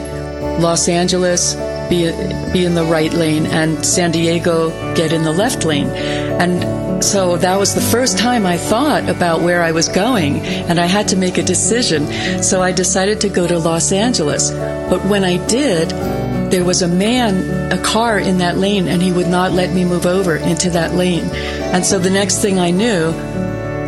Los 0.61 0.89
Angeles 0.89 1.55
be 1.89 2.11
be 2.53 2.65
in 2.65 2.75
the 2.75 2.85
right 2.85 3.13
lane 3.13 3.47
and 3.47 3.85
San 3.85 4.11
Diego 4.11 4.71
get 4.95 5.13
in 5.13 5.23
the 5.23 5.33
left 5.33 5.65
lane. 5.65 5.89
And 5.89 7.05
so 7.05 7.37
that 7.39 7.59
was 7.59 7.75
the 7.75 7.81
first 7.81 8.19
time 8.19 8.47
I 8.47 8.57
thought 8.57 9.09
about 9.09 9.41
where 9.41 9.63
I 9.63 9.73
was 9.73 9.89
going 9.89 10.41
and 10.41 10.79
I 10.79 10.87
had 10.87 11.09
to 11.09 11.17
make 11.17 11.39
a 11.39 11.43
decision. 11.43 12.43
So 12.43 12.63
I 12.63 12.73
decided 12.73 13.21
to 13.23 13.29
go 13.29 13.47
to 13.47 13.59
Los 13.59 13.93
Angeles. 13.93 14.51
But 14.51 15.05
when 15.07 15.25
I 15.25 15.45
did, 15.47 15.91
there 16.51 16.65
was 16.65 16.83
a 16.83 16.89
man, 16.89 17.73
a 17.73 17.83
car 17.83 18.19
in 18.19 18.39
that 18.39 18.59
lane, 18.59 18.89
and 18.89 19.01
he 19.01 19.13
would 19.13 19.29
not 19.29 19.53
let 19.53 19.73
me 19.73 19.85
move 19.85 20.05
over 20.05 20.37
into 20.37 20.71
that 20.71 20.95
lane. 20.95 21.25
And 21.73 21.87
so 21.87 21.99
the 21.99 22.11
next 22.11 22.43
thing 22.43 22.59
I 22.59 22.71
knew, 22.71 23.13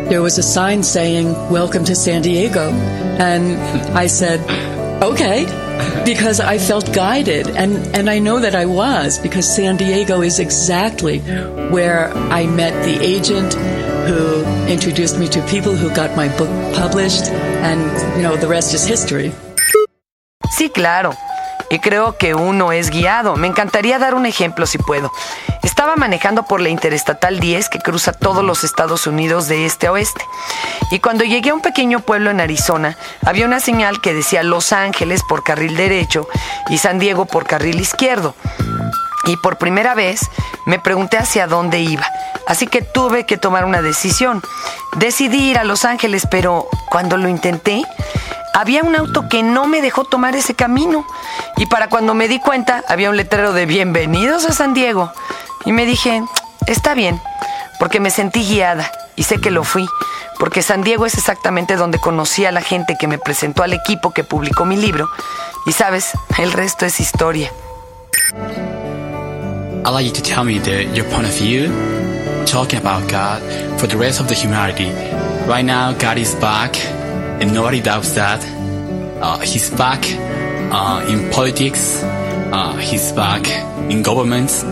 there 0.09 0.21
was 0.21 0.37
a 0.37 0.43
sign 0.43 0.81
saying, 0.81 1.33
Welcome 1.49 1.83
to 1.85 1.95
San 1.95 2.21
Diego. 2.21 2.71
And 3.19 3.57
I 3.97 4.07
said, 4.07 4.39
Okay, 5.03 5.43
because 6.05 6.39
I 6.39 6.57
felt 6.57 6.93
guided. 6.93 7.47
And, 7.49 7.75
and 7.93 8.09
I 8.09 8.19
know 8.19 8.39
that 8.39 8.55
I 8.55 8.65
was, 8.65 9.19
because 9.19 9.45
San 9.53 9.75
Diego 9.75 10.21
is 10.21 10.39
exactly 10.39 11.19
where 11.71 12.07
I 12.31 12.45
met 12.47 12.71
the 12.85 13.03
agent 13.03 13.53
who 14.07 14.43
introduced 14.71 15.19
me 15.19 15.27
to 15.27 15.41
people 15.47 15.75
who 15.75 15.93
got 15.93 16.15
my 16.15 16.29
book 16.37 16.49
published. 16.73 17.25
And, 17.63 17.81
you 18.15 18.23
know, 18.23 18.37
the 18.37 18.47
rest 18.47 18.73
is 18.73 18.85
history. 18.85 19.33
Sí, 20.57 20.69
claro. 20.69 21.13
Y 21.69 21.79
creo 21.79 22.17
que 22.17 22.35
uno 22.35 22.71
es 22.71 22.89
guiado. 22.89 23.35
Me 23.35 23.47
encantaría 23.47 23.99
dar 23.99 24.13
un 24.13 24.25
ejemplo 24.25 24.65
si 24.65 24.77
puedo. 24.77 25.11
Estaba 25.83 25.97
manejando 25.97 26.43
por 26.43 26.61
la 26.61 26.69
Interestatal 26.69 27.41
10 27.41 27.67
que 27.67 27.79
cruza 27.79 28.13
todos 28.13 28.41
los 28.41 28.63
Estados 28.63 29.05
Unidos 29.05 29.49
de 29.49 29.65
este 29.65 29.87
a 29.87 29.91
oeste. 29.91 30.23
Y 30.91 30.99
cuando 30.99 31.25
llegué 31.25 31.49
a 31.49 31.53
un 31.53 31.59
pequeño 31.59 31.99
pueblo 31.99 32.31
en 32.31 32.39
Arizona, 32.39 32.95
había 33.25 33.45
una 33.45 33.59
señal 33.59 33.99
que 33.99 34.13
decía 34.13 34.43
Los 34.43 34.71
Ángeles 34.71 35.23
por 35.27 35.43
carril 35.43 35.75
derecho 35.75 36.25
y 36.69 36.77
San 36.77 36.99
Diego 36.99 37.25
por 37.25 37.45
carril 37.45 37.81
izquierdo. 37.81 38.33
Y 39.25 39.35
por 39.35 39.57
primera 39.57 39.93
vez 39.93 40.21
me 40.65 40.79
pregunté 40.79 41.17
hacia 41.17 41.47
dónde 41.47 41.81
iba. 41.81 42.07
Así 42.47 42.65
que 42.65 42.81
tuve 42.81 43.25
que 43.25 43.35
tomar 43.35 43.65
una 43.65 43.81
decisión. 43.81 44.41
Decidí 44.95 45.49
ir 45.49 45.57
a 45.57 45.65
Los 45.65 45.83
Ángeles, 45.83 46.25
pero 46.31 46.65
cuando 46.89 47.17
lo 47.17 47.27
intenté, 47.27 47.83
había 48.53 48.83
un 48.83 48.95
auto 48.95 49.27
que 49.27 49.43
no 49.43 49.65
me 49.65 49.81
dejó 49.81 50.05
tomar 50.05 50.33
ese 50.37 50.53
camino. 50.53 51.05
Y 51.57 51.65
para 51.65 51.89
cuando 51.89 52.13
me 52.13 52.29
di 52.29 52.39
cuenta, 52.39 52.85
había 52.87 53.09
un 53.09 53.17
letrero 53.17 53.51
de 53.51 53.65
bienvenidos 53.65 54.45
a 54.45 54.53
San 54.53 54.73
Diego. 54.73 55.11
Y 55.65 55.71
me 55.71 55.85
dije, 55.85 56.23
está 56.67 56.93
bien, 56.93 57.19
porque 57.79 57.99
me 57.99 58.09
sentí 58.09 58.43
guiada 58.43 58.91
y 59.15 59.23
sé 59.23 59.39
que 59.39 59.51
lo 59.51 59.63
fui, 59.63 59.87
porque 60.39 60.61
San 60.61 60.81
Diego 60.81 61.05
es 61.05 61.15
exactamente 61.15 61.75
donde 61.75 61.99
conocí 61.99 62.45
a 62.45 62.51
la 62.51 62.61
gente 62.61 62.97
que 62.99 63.07
me 63.07 63.17
presentó 63.17 63.63
al 63.63 63.73
equipo 63.73 64.11
que 64.11 64.23
publicó 64.23 64.65
mi 64.65 64.77
libro. 64.77 65.07
Y 65.65 65.71
sabes, 65.71 66.11
el 66.37 66.51
resto 66.51 66.85
es 66.85 66.99
historia. 66.99 67.51
I'd 69.85 69.91
like 69.91 70.05
you 70.05 70.13
to 70.13 70.21
tell 70.21 70.45
me 70.45 70.59
the, 70.59 70.85
your 70.95 71.05
point 71.09 71.25
of 71.25 71.37
view, 71.37 71.69
talking 72.45 72.79
about 72.79 73.09
God 73.09 73.41
for 73.77 73.87
the 73.87 73.97
rest 73.97 74.21
of 74.21 74.27
the 74.27 74.33
humanity. 74.33 74.89
Right 75.45 75.65
now, 75.65 75.91
God 75.91 76.17
is 76.17 76.33
back, 76.35 76.77
and 77.41 77.53
nobody 77.53 77.81
doubts 77.81 78.15
that. 78.15 78.41
Uh, 79.21 79.39
he's 79.39 79.69
back 79.71 80.05
uh, 80.71 81.05
in 81.09 81.29
politics, 81.31 82.01
uh, 82.53 82.77
he's 82.77 83.11
back 83.11 83.45
in 83.91 84.03
governments, 84.03 84.63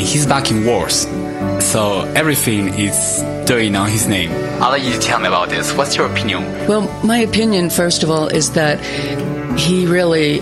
and 0.00 0.08
he's 0.08 0.26
back 0.26 0.50
in 0.50 0.64
wars. 0.64 1.02
So 1.62 2.00
everything 2.16 2.72
is 2.74 3.22
doing 3.46 3.76
on 3.76 3.90
his 3.90 4.06
name. 4.06 4.30
I'd 4.62 4.68
like 4.68 4.82
you 4.82 4.92
to 4.92 4.98
tell 4.98 5.20
me 5.20 5.28
about 5.28 5.50
this. 5.50 5.74
What's 5.74 5.94
your 5.94 6.10
opinion? 6.10 6.42
Well, 6.66 6.82
my 7.04 7.18
opinion, 7.18 7.68
first 7.68 8.02
of 8.02 8.10
all, 8.10 8.28
is 8.28 8.52
that 8.52 8.80
he 9.58 9.86
really 9.86 10.40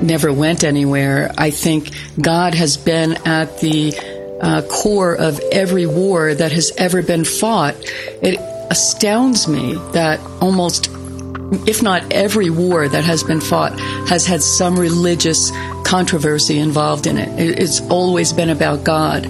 never 0.00 0.32
went 0.32 0.64
anywhere. 0.64 1.30
I 1.36 1.50
think 1.50 1.90
God 2.20 2.54
has 2.54 2.78
been 2.78 3.18
at 3.26 3.60
the 3.60 3.92
uh, 4.40 4.62
core 4.62 5.14
of 5.14 5.38
every 5.52 5.84
war 5.84 6.34
that 6.34 6.52
has 6.52 6.72
ever 6.78 7.02
been 7.02 7.26
fought. 7.26 7.74
It 8.22 8.40
astounds 8.70 9.48
me 9.48 9.74
that 9.92 10.18
almost, 10.40 10.88
if 11.66 11.82
not 11.82 12.02
every 12.12 12.50
war 12.50 12.88
that 12.88 13.04
has 13.04 13.22
been 13.22 13.40
fought, 13.40 13.78
has 14.08 14.26
had 14.26 14.42
some 14.42 14.78
religious 14.78 15.50
controversy 15.84 16.58
involved 16.58 17.06
in 17.06 17.18
it. 17.18 17.28
It- 17.38 17.58
It's 17.58 17.80
always 17.88 18.32
been 18.32 18.50
about 18.50 18.84
God. 18.84 19.26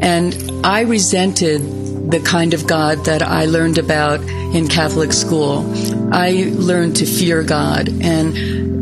And 0.00 0.34
I 0.64 0.80
resented 0.82 2.10
the 2.10 2.20
kind 2.20 2.54
of 2.54 2.66
God 2.66 3.04
that 3.04 3.22
I 3.22 3.44
learned 3.44 3.78
about 3.78 4.20
in 4.52 4.66
Catholic 4.68 5.12
school. 5.12 5.64
I 6.10 6.50
learned 6.56 6.96
to 6.96 7.06
fear 7.06 7.42
God 7.42 7.88
and 8.00 8.34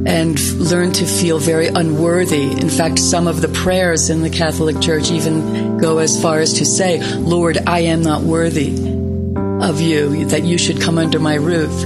and 0.06 0.40
learned 0.58 0.94
to 0.94 1.04
feel 1.04 1.38
very 1.38 1.66
unworthy. 1.66 2.44
In 2.44 2.70
fact, 2.70 2.98
some 2.98 3.26
of 3.26 3.42
the 3.42 3.48
prayers 3.48 4.08
in 4.08 4.22
the 4.22 4.30
Catholic 4.30 4.80
Church 4.80 5.10
even 5.10 5.76
go 5.76 5.98
as 5.98 6.18
far 6.22 6.38
as 6.38 6.54
to 6.54 6.64
say, 6.64 7.02
"Lord, 7.18 7.58
I 7.66 7.80
am 7.80 8.02
not 8.02 8.22
worthy 8.22 8.72
of 9.60 9.82
you 9.82 10.24
that 10.26 10.44
you 10.44 10.56
should 10.56 10.80
come 10.80 10.96
under 10.96 11.18
my 11.18 11.34
roof." 11.34 11.84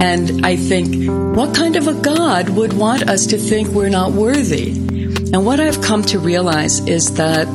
And 0.00 0.46
I 0.46 0.56
think, 0.56 1.10
what 1.36 1.54
kind 1.54 1.76
of 1.76 1.88
a 1.88 1.94
God 1.94 2.48
would 2.50 2.72
want 2.72 3.08
us 3.08 3.26
to 3.28 3.38
think 3.38 3.68
we're 3.68 3.88
not 3.88 4.12
worthy? 4.12 4.70
And 4.70 5.44
what 5.44 5.60
I've 5.60 5.82
come 5.82 6.02
to 6.04 6.18
realize 6.18 6.80
is 6.86 7.14
that 7.14 7.48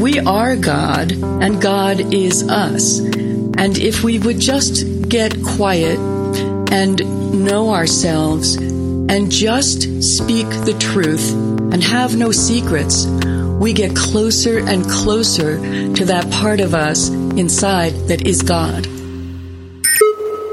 we 0.00 0.18
are 0.18 0.56
God 0.56 1.12
and 1.12 1.60
God 1.60 2.14
is 2.14 2.48
us. 2.48 3.00
And 3.00 3.76
if 3.78 4.04
we 4.04 4.18
would 4.18 4.38
just 4.38 5.08
get 5.08 5.42
quiet 5.42 5.98
and 6.72 7.44
know 7.44 7.74
ourselves 7.74 8.54
and 8.56 9.30
just 9.30 10.02
speak 10.02 10.46
the 10.48 10.76
truth 10.78 11.32
and 11.32 11.82
have 11.82 12.16
no 12.16 12.32
secrets, 12.32 13.06
we 13.06 13.72
get 13.72 13.96
closer 13.96 14.58
and 14.58 14.84
closer 14.88 15.56
to 15.94 16.04
that 16.06 16.30
part 16.30 16.60
of 16.60 16.74
us 16.74 17.08
inside 17.08 17.92
that 18.08 18.26
is 18.26 18.42
God. 18.42 18.86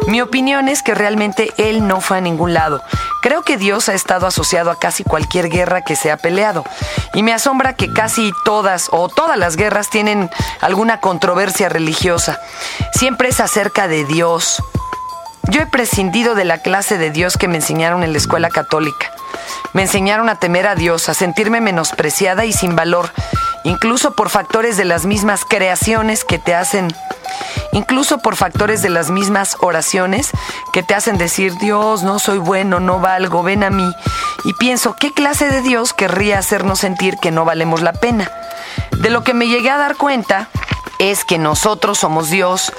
Mi 0.07 0.21
opinión 0.21 0.69
es 0.69 0.83
que 0.83 0.95
realmente 0.95 1.51
él 1.57 1.85
no 1.85 1.99
fue 1.99 2.17
a 2.17 2.21
ningún 2.21 2.53
lado. 2.53 2.81
Creo 3.21 3.41
que 3.41 3.57
Dios 3.57 3.89
ha 3.89 3.93
estado 3.93 4.25
asociado 4.25 4.71
a 4.71 4.79
casi 4.79 5.03
cualquier 5.03 5.49
guerra 5.49 5.81
que 5.81 5.97
se 5.97 6.11
ha 6.11 6.17
peleado. 6.17 6.63
Y 7.13 7.23
me 7.23 7.33
asombra 7.33 7.73
que 7.73 7.91
casi 7.91 8.31
todas 8.45 8.87
o 8.91 9.09
todas 9.09 9.37
las 9.37 9.57
guerras 9.57 9.89
tienen 9.89 10.29
alguna 10.61 11.01
controversia 11.01 11.67
religiosa. 11.67 12.39
Siempre 12.93 13.27
es 13.27 13.41
acerca 13.41 13.89
de 13.89 14.05
Dios. 14.05 14.63
Yo 15.49 15.61
he 15.61 15.65
prescindido 15.65 16.35
de 16.35 16.45
la 16.45 16.59
clase 16.61 16.97
de 16.97 17.11
Dios 17.11 17.35
que 17.35 17.49
me 17.49 17.57
enseñaron 17.57 18.01
en 18.03 18.13
la 18.13 18.17
escuela 18.17 18.49
católica. 18.49 19.11
Me 19.73 19.81
enseñaron 19.81 20.29
a 20.29 20.39
temer 20.39 20.67
a 20.67 20.75
Dios, 20.75 21.09
a 21.09 21.13
sentirme 21.13 21.59
menospreciada 21.59 22.45
y 22.45 22.53
sin 22.53 22.77
valor, 22.77 23.11
incluso 23.63 24.13
por 24.13 24.29
factores 24.29 24.77
de 24.77 24.85
las 24.85 25.05
mismas 25.05 25.45
creaciones 25.45 26.23
que 26.23 26.39
te 26.39 26.55
hacen 26.55 26.93
incluso 27.71 28.19
por 28.19 28.35
factores 28.35 28.81
de 28.81 28.89
las 28.89 29.09
mismas 29.09 29.57
oraciones 29.59 30.31
que 30.73 30.83
te 30.83 30.95
hacen 30.95 31.17
decir, 31.17 31.53
Dios, 31.57 32.03
no 32.03 32.19
soy 32.19 32.37
bueno, 32.37 32.79
no 32.79 32.99
valgo, 32.99 33.43
ven 33.43 33.63
a 33.63 33.69
mí. 33.69 33.93
Y 34.45 34.53
pienso, 34.53 34.95
¿qué 34.95 35.13
clase 35.13 35.49
de 35.49 35.61
Dios 35.61 35.93
querría 35.93 36.39
hacernos 36.39 36.79
sentir 36.79 37.17
que 37.17 37.31
no 37.31 37.45
valemos 37.45 37.81
la 37.81 37.93
pena? 37.93 38.31
De 38.91 39.09
lo 39.09 39.23
que 39.23 39.33
me 39.33 39.47
llegué 39.47 39.69
a 39.69 39.77
dar 39.77 39.95
cuenta 39.95 40.49
es 40.99 41.23
que 41.23 41.37
nosotros 41.37 41.99
somos 41.99 42.29
Dios 42.29 42.73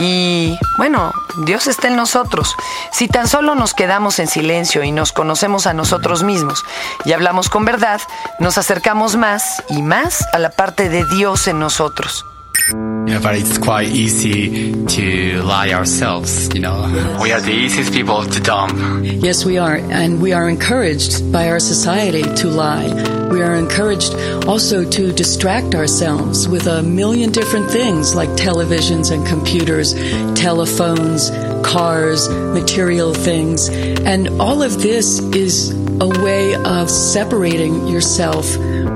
y, 0.00 0.58
bueno, 0.78 1.12
Dios 1.44 1.66
está 1.66 1.88
en 1.88 1.96
nosotros. 1.96 2.56
Si 2.90 3.06
tan 3.06 3.28
solo 3.28 3.54
nos 3.54 3.74
quedamos 3.74 4.18
en 4.18 4.28
silencio 4.28 4.82
y 4.82 4.92
nos 4.92 5.12
conocemos 5.12 5.66
a 5.66 5.74
nosotros 5.74 6.22
mismos 6.22 6.64
y 7.04 7.12
hablamos 7.12 7.50
con 7.50 7.64
verdad, 7.64 8.00
nos 8.38 8.56
acercamos 8.56 9.16
más 9.16 9.62
y 9.68 9.82
más 9.82 10.24
a 10.32 10.38
la 10.38 10.50
parte 10.50 10.88
de 10.88 11.04
Dios 11.04 11.46
en 11.48 11.58
nosotros. 11.58 12.24
You 12.68 13.16
know, 13.16 13.20
but 13.22 13.34
it's 13.34 13.58
quite 13.58 13.88
easy 13.88 14.72
to 14.86 15.42
lie 15.42 15.70
ourselves, 15.70 16.52
you 16.54 16.60
know. 16.60 16.86
Yes. 16.86 17.22
We 17.22 17.32
are 17.32 17.40
the 17.40 17.52
easiest 17.52 17.92
people 17.92 18.24
to 18.24 18.40
dump. 18.40 19.04
Yes, 19.04 19.44
we 19.44 19.58
are. 19.58 19.76
And 19.76 20.20
we 20.20 20.32
are 20.32 20.48
encouraged 20.48 21.32
by 21.32 21.48
our 21.48 21.58
society 21.58 22.22
to 22.22 22.48
lie. 22.48 22.88
We 23.30 23.42
are 23.42 23.54
encouraged 23.54 24.14
also 24.46 24.88
to 24.88 25.12
distract 25.12 25.74
ourselves 25.74 26.48
with 26.48 26.66
a 26.66 26.82
million 26.82 27.32
different 27.32 27.70
things 27.70 28.14
like 28.14 28.28
televisions 28.30 29.10
and 29.12 29.26
computers, 29.26 29.94
telephones, 30.34 31.30
cars, 31.64 32.28
material 32.28 33.14
things. 33.14 33.68
And 33.68 34.28
all 34.40 34.62
of 34.62 34.82
this 34.82 35.20
is 35.20 35.70
a 36.00 36.08
way 36.22 36.54
of 36.54 36.90
separating 36.90 37.86
yourself 37.86 38.46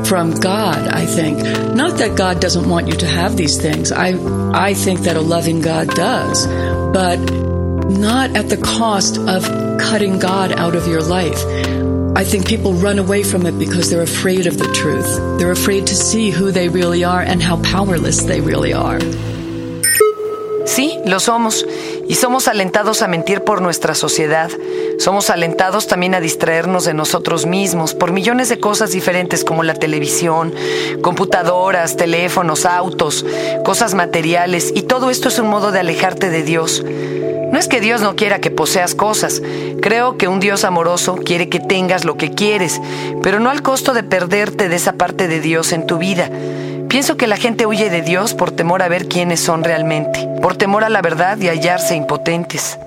from 0.07 0.33
God, 0.33 0.89
I 0.89 1.07
think. 1.07 1.39
Not 1.75 1.99
that 1.99 2.17
God 2.17 2.41
doesn't 2.41 2.69
want 2.69 2.89
you 2.89 2.95
to 2.95 3.07
have 3.07 3.37
these 3.37 3.61
things. 3.61 3.93
I, 3.93 4.15
I 4.53 4.75
think 4.75 5.01
that 5.01 5.17
a 5.17 5.21
loving 5.21 5.61
God 5.61 5.89
does. 5.89 6.47
But 6.47 7.19
not 7.89 8.37
at 8.37 8.49
the 8.49 8.57
cost 8.57 9.19
of 9.19 9.45
cutting 9.79 10.19
God 10.19 10.53
out 10.53 10.75
of 10.75 10.87
your 10.87 11.03
life. 11.03 11.43
I 12.17 12.25
think 12.25 12.47
people 12.47 12.75
run 12.75 12.99
away 12.99 13.25
from 13.25 13.45
it 13.45 13.59
because 13.59 13.91
they're 13.91 14.03
afraid 14.03 14.47
of 14.47 14.57
the 14.59 14.73
truth. 14.73 15.39
They're 15.39 15.51
afraid 15.51 15.89
to 15.89 15.97
see 15.97 16.31
who 16.31 16.53
they 16.53 16.69
really 16.69 17.03
are 17.03 17.21
and 17.21 17.43
how 17.43 17.61
powerless 17.63 18.23
they 18.23 18.41
really 18.41 18.73
are. 18.73 19.01
Sí, 20.65 21.05
lo 21.05 21.19
somos. 21.19 21.63
Y 22.07 22.17
somos 22.17 22.49
alentados 22.49 23.03
a 23.03 23.09
mentir 23.09 23.43
por 23.43 23.63
nuestra 23.63 23.95
sociedad. 23.95 24.51
Somos 24.99 25.31
alentados 25.31 25.87
también 25.87 26.15
a 26.15 26.21
distraernos 26.21 26.85
de 26.85 26.95
nosotros 26.95 27.47
mismos 27.47 27.95
por 27.95 28.13
millones 28.13 28.49
de 28.49 28.61
cosas 28.61 28.93
diferentes 28.93 29.45
como 29.45 29.63
la 29.63 29.75
televisión, 29.75 30.55
computadoras, 31.03 31.97
teléfonos, 31.97 32.67
autos, 32.67 33.25
cosas 33.65 33.95
materiales. 33.95 34.73
Y 34.75 34.83
todo 34.83 35.11
esto 35.11 35.29
es 35.29 35.39
un 35.39 35.49
modo 35.49 35.73
de 35.73 35.81
alejarte 35.81 36.31
de 36.31 36.43
Dios. 36.43 36.85
No 37.55 37.61
es 37.61 37.69
que 37.69 37.81
Dios 37.81 38.01
no 38.01 38.17
quiera 38.17 38.41
que 38.41 38.51
poseas 38.51 38.95
cosas. 38.95 39.41
Creo 39.81 40.19
que 40.19 40.27
un 40.27 40.41
Dios 40.41 40.65
amoroso 40.65 41.15
quiere 41.25 41.49
que 41.49 41.61
tengas 41.61 42.05
lo 42.05 42.17
que 42.17 42.33
quieres, 42.33 42.81
pero 43.23 43.39
no 43.39 43.49
al 43.49 43.63
costo 43.63 43.95
de 43.95 44.03
perderte 44.03 44.69
de 44.69 44.77
esa 44.77 44.95
parte 44.95 45.29
de 45.29 45.41
Dios 45.41 45.73
en 45.73 45.87
tu 45.87 45.99
vida. 45.99 46.29
Pienso 46.95 47.17
que 47.17 47.27
la 47.27 47.37
gente 47.37 47.67
huye 47.67 47.91
de 47.91 48.03
Dios 48.03 48.35
por 48.35 48.53
temor 48.53 48.81
a 48.81 48.87
ver 48.87 49.09
quiénes 49.09 49.41
son 49.41 49.65
realmente, 49.65 50.29
por 50.41 50.55
temor 50.55 50.85
a 50.85 50.89
la 50.89 51.03
verdad 51.03 51.37
y 51.41 51.49
hallarse 51.49 51.97
impotentes. 51.97 52.79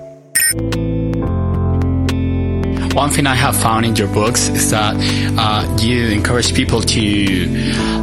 One 2.96 3.10
thing 3.12 3.26
I 3.26 3.36
have 3.36 3.54
found 3.54 3.84
in 3.84 3.94
your 3.94 4.08
books 4.08 4.48
is 4.48 4.70
that 4.70 4.94
uh, 5.36 5.66
you 5.82 6.08
encourage 6.08 6.54
people 6.54 6.80
to 6.80 7.46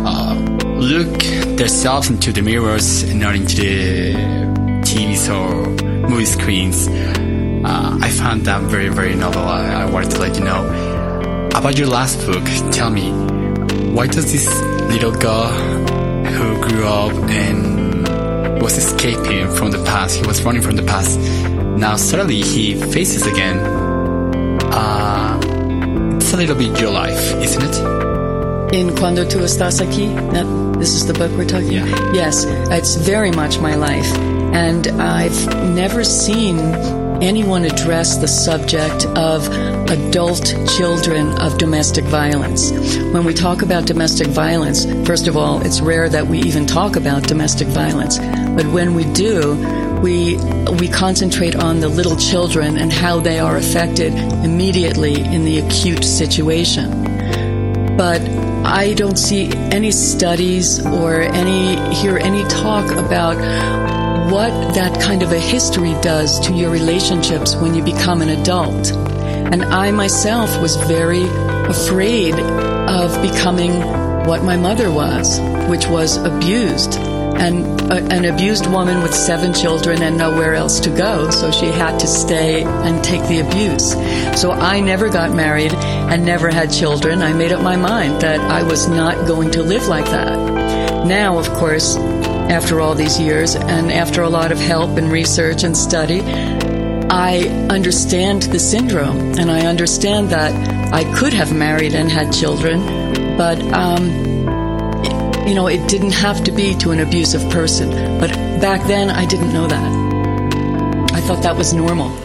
uh, 0.05 0.35
look 0.77 1.23
themselves 1.57 2.11
into 2.11 2.31
the 2.31 2.43
mirrors 2.43 3.01
and 3.09 3.19
not 3.19 3.33
into 3.33 3.55
the 3.55 4.13
TVs 4.83 5.27
or 5.27 5.65
movie 6.07 6.27
screens. 6.27 6.87
Uh, 6.87 7.97
I 7.99 8.11
found 8.11 8.45
that 8.45 8.61
very, 8.69 8.89
very 8.89 9.15
novel. 9.15 9.41
I, 9.41 9.81
I 9.81 9.85
wanted 9.89 10.11
to 10.11 10.19
let 10.19 10.37
you 10.37 10.43
know. 10.43 10.67
About 11.55 11.79
your 11.79 11.87
last 11.87 12.23
book, 12.27 12.43
tell 12.71 12.91
me, 12.91 13.09
why 13.91 14.05
does 14.05 14.31
this 14.31 14.61
little 14.91 15.11
girl 15.11 15.94
who 16.25 16.59
grew 16.61 16.85
up 16.87 17.11
and 17.29 18.61
was 18.61 18.77
escaping 18.77 19.47
from 19.55 19.71
the 19.71 19.83
past, 19.85 20.15
he 20.17 20.25
was 20.25 20.41
running 20.43 20.61
from 20.61 20.75
the 20.75 20.83
past, 20.83 21.19
now 21.77 21.95
suddenly 21.95 22.41
he 22.41 22.75
faces 22.75 23.25
again? 23.27 23.59
Uh, 24.71 25.39
it's 26.15 26.33
a 26.33 26.37
little 26.37 26.55
bit 26.55 26.79
your 26.79 26.91
life, 26.91 27.33
isn't 27.41 27.63
it? 27.63 28.73
In 28.73 28.95
Cuando 28.95 29.23
tú 29.25 29.39
estás 29.43 29.79
aquí, 29.81 30.13
that, 30.33 30.45
this 30.79 30.93
is 30.95 31.05
the 31.05 31.13
book 31.13 31.31
we're 31.37 31.45
talking 31.45 31.71
Yeah. 31.71 31.85
about? 31.85 32.15
Yes, 32.15 32.45
it's 32.71 32.95
very 32.95 33.31
much 33.31 33.59
my 33.59 33.75
life. 33.75 34.11
And 34.55 34.87
I've 35.01 35.45
never 35.75 36.05
seen 36.05 36.57
anyone 37.21 37.65
address 37.65 38.17
the 38.17 38.27
subject 38.27 39.05
of 39.17 39.47
adult 39.89 40.45
children 40.77 41.27
of 41.39 41.57
domestic 41.57 42.05
violence. 42.05 42.71
When 43.13 43.25
we 43.25 43.33
talk 43.33 43.61
about 43.61 43.85
domestic 43.85 44.27
violence, 44.27 44.85
first 45.05 45.27
of 45.27 45.35
all, 45.35 45.61
it's 45.65 45.81
rare 45.81 46.07
that 46.07 46.27
we 46.27 46.39
even 46.39 46.65
talk 46.65 46.95
about 46.95 47.23
domestic 47.23 47.67
violence. 47.67 48.17
But 48.17 48.65
when 48.67 48.95
we 48.95 49.03
do, 49.13 49.55
we 50.01 50.37
we 50.79 50.87
concentrate 50.87 51.55
on 51.57 51.81
the 51.81 51.89
little 51.89 52.15
children 52.15 52.77
and 52.77 52.93
how 52.93 53.19
they 53.19 53.39
are 53.39 53.57
affected 53.57 54.13
immediately 54.43 55.21
in 55.21 55.43
the 55.43 55.59
acute 55.59 56.03
situation 56.03 57.05
but 57.97 58.21
I 58.65 58.93
don't 58.93 59.17
see 59.17 59.49
any 59.71 59.91
studies 59.91 60.85
or 60.85 61.21
any 61.21 61.77
hear 61.95 62.17
any 62.17 62.43
talk 62.45 62.91
about 62.91 63.37
what 64.31 64.49
that 64.73 64.99
kind 65.01 65.21
of 65.21 65.31
a 65.31 65.39
history 65.39 65.93
does 66.01 66.39
to 66.39 66.53
your 66.53 66.71
relationships 66.71 67.55
when 67.55 67.75
you 67.75 67.83
become 67.83 68.21
an 68.21 68.29
adult. 68.29 68.91
And 68.91 69.63
I 69.63 69.91
myself 69.91 70.59
was 70.59 70.75
very 70.75 71.23
afraid 71.69 72.33
of 72.33 73.21
becoming 73.21 73.71
what 74.25 74.43
my 74.43 74.57
mother 74.57 74.91
was, 74.91 75.39
which 75.69 75.87
was 75.87 76.17
abused. 76.17 76.95
And 76.95 77.81
a, 77.91 78.01
an 78.11 78.25
abused 78.25 78.65
woman 78.65 79.03
with 79.03 79.13
seven 79.13 79.53
children 79.53 80.01
and 80.01 80.17
nowhere 80.17 80.55
else 80.55 80.79
to 80.81 80.89
go, 80.89 81.29
so 81.29 81.51
she 81.51 81.67
had 81.67 81.99
to 81.99 82.07
stay 82.07 82.63
and 82.63 83.03
take 83.03 83.21
the 83.27 83.39
abuse. 83.39 83.91
So 84.39 84.51
I 84.51 84.79
never 84.79 85.09
got 85.09 85.35
married 85.35 85.73
and 85.73 86.25
never 86.25 86.49
had 86.49 86.71
children. 86.71 87.21
I 87.21 87.33
made 87.33 87.51
up 87.51 87.61
my 87.61 87.75
mind 87.75 88.21
that 88.21 88.39
I 88.39 88.63
was 88.63 88.87
not 88.87 89.27
going 89.27 89.51
to 89.51 89.61
live 89.61 89.87
like 89.87 90.05
that. 90.05 91.05
Now, 91.05 91.37
of 91.37 91.47
course, 91.49 91.95
after 92.49 92.79
all 92.79 92.95
these 92.95 93.19
years 93.19 93.55
and 93.55 93.91
after 93.91 94.21
a 94.21 94.29
lot 94.29 94.51
of 94.51 94.59
help 94.59 94.97
and 94.97 95.11
research 95.11 95.63
and 95.63 95.75
study, 95.75 96.21
I 97.09 97.47
understand 97.69 98.43
the 98.43 98.59
syndrome 98.59 99.37
and 99.39 99.51
I 99.51 99.65
understand 99.65 100.29
that 100.29 100.53
I 100.93 101.03
could 101.15 101.33
have 101.33 101.53
married 101.53 101.93
and 101.93 102.09
had 102.09 102.31
children, 102.33 103.37
but 103.37 103.59
um, 103.73 104.09
you 105.47 105.53
know, 105.53 105.67
it 105.67 105.87
didn't 105.87 106.13
have 106.13 106.43
to 106.45 106.51
be 106.51 106.73
to 106.75 106.91
an 106.91 106.99
abusive 106.99 107.49
person. 107.51 107.89
But 108.19 108.31
back 108.59 108.85
then, 108.87 109.09
I 109.09 109.25
didn't 109.25 109.53
know 109.53 109.67
that. 109.67 111.11
I 111.13 111.21
thought 111.21 111.43
that 111.43 111.55
was 111.55 111.73
normal. 111.73 112.24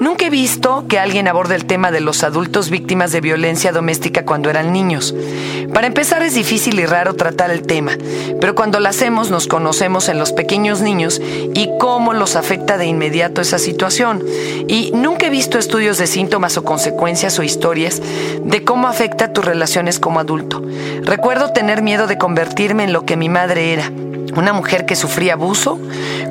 Nunca 0.00 0.26
he 0.26 0.30
visto 0.30 0.84
que 0.88 0.98
alguien 0.98 1.28
aborde 1.28 1.54
el 1.54 1.66
tema 1.66 1.90
de 1.90 2.00
los 2.00 2.24
adultos 2.24 2.68
víctimas 2.68 3.12
de 3.12 3.20
violencia 3.20 3.72
doméstica 3.72 4.24
cuando 4.24 4.50
eran 4.50 4.72
niños. 4.72 5.14
Para 5.72 5.86
empezar 5.86 6.22
es 6.22 6.34
difícil 6.34 6.78
y 6.80 6.86
raro 6.86 7.14
tratar 7.14 7.50
el 7.50 7.62
tema, 7.62 7.96
pero 8.40 8.54
cuando 8.54 8.80
lo 8.80 8.88
hacemos 8.88 9.30
nos 9.30 9.46
conocemos 9.46 10.08
en 10.08 10.18
los 10.18 10.32
pequeños 10.32 10.80
niños 10.80 11.20
y 11.22 11.70
cómo 11.78 12.12
los 12.12 12.36
afecta 12.36 12.76
de 12.76 12.86
inmediato 12.86 13.40
esa 13.40 13.58
situación. 13.58 14.22
Y 14.68 14.90
nunca 14.94 15.26
he 15.26 15.30
visto 15.30 15.58
estudios 15.58 15.98
de 15.98 16.06
síntomas 16.06 16.56
o 16.56 16.64
consecuencias 16.64 17.38
o 17.38 17.42
historias 17.42 18.02
de 18.44 18.64
cómo 18.64 18.88
afecta 18.88 19.32
tus 19.32 19.44
relaciones 19.44 20.00
como 20.00 20.20
adulto. 20.20 20.62
Recuerdo 21.02 21.52
tener 21.52 21.82
miedo 21.82 22.06
de 22.06 22.18
convertirme 22.18 22.84
en 22.84 22.92
lo 22.92 23.04
que 23.04 23.16
mi 23.16 23.28
madre 23.28 23.72
era, 23.72 23.90
una 24.36 24.52
mujer 24.52 24.86
que 24.86 24.96
sufría 24.96 25.34
abuso, 25.34 25.78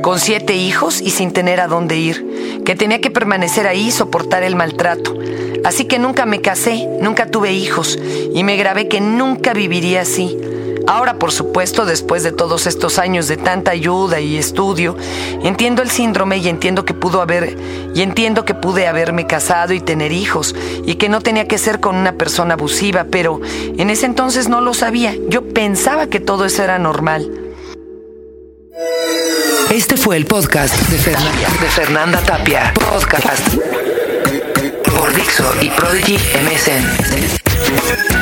con 0.02 0.20
siete 0.20 0.56
hijos 0.56 1.02
y 1.02 1.10
sin 1.10 1.32
tener 1.32 1.60
a 1.62 1.68
dónde 1.68 1.98
ir, 1.98 2.64
que 2.66 2.76
tenía 2.76 3.02
que 3.02 3.12
permanecer 3.12 3.68
ahí 3.68 3.88
y 3.88 3.92
soportar 3.92 4.44
el 4.44 4.56
maltrato. 4.56 5.16
Así 5.64 5.86
que 5.86 6.00
nunca 6.00 6.26
me 6.26 6.42
casé, 6.42 6.88
nunca 7.00 7.28
tuve 7.28 7.54
hijos 7.54 7.98
y 8.34 8.44
me 8.44 8.58
grabé 8.58 8.88
que 8.88 9.00
nunca 9.00 9.54
viviría 9.54 10.02
así. 10.02 10.38
Ahora, 10.86 11.18
por 11.18 11.32
supuesto, 11.32 11.86
después 11.86 12.24
de 12.24 12.34
todos 12.34 12.68
estos 12.68 13.00
años 13.00 13.30
de 13.30 13.38
tanta 13.38 13.72
ayuda 13.72 14.20
y 14.20 14.38
estudio, 14.38 14.98
entiendo 15.42 15.82
el 15.82 15.90
síndrome 15.90 16.38
y 16.38 16.50
entiendo 16.50 16.84
que 16.84 16.94
pudo 16.94 17.22
haber 17.22 17.56
y 17.96 18.02
entiendo 18.02 18.44
que 18.44 18.54
pude 18.54 18.88
haberme 18.88 19.26
casado 19.26 19.74
y 19.74 19.80
tener 19.80 20.12
hijos 20.12 20.54
y 20.86 20.96
que 20.96 21.08
no 21.08 21.22
tenía 21.22 21.48
que 21.48 21.58
ser 21.58 21.80
con 21.80 21.96
una 21.96 22.14
persona 22.14 22.56
abusiva, 22.56 23.06
pero 23.10 23.40
en 23.78 23.90
ese 23.90 24.06
entonces 24.06 24.50
no 24.50 24.60
lo 24.60 24.74
sabía. 24.74 25.16
Yo 25.30 25.48
pensaba 25.54 26.08
que 26.08 26.20
todo 26.20 26.44
eso 26.44 26.64
era 26.64 26.80
normal. 26.80 27.43
Este 29.70 29.98
fue 29.98 30.18
el 30.18 30.26
podcast 30.26 30.76
de 30.90 30.98
Fernanda, 30.98 31.50
de 31.62 31.70
Fernanda 31.70 32.20
Tapia. 32.22 32.74
Podcast 32.74 33.48
por 34.84 35.14
Dixo 35.14 35.54
y 35.62 35.70
Prodigy 35.70 36.18
MSN. 36.18 38.13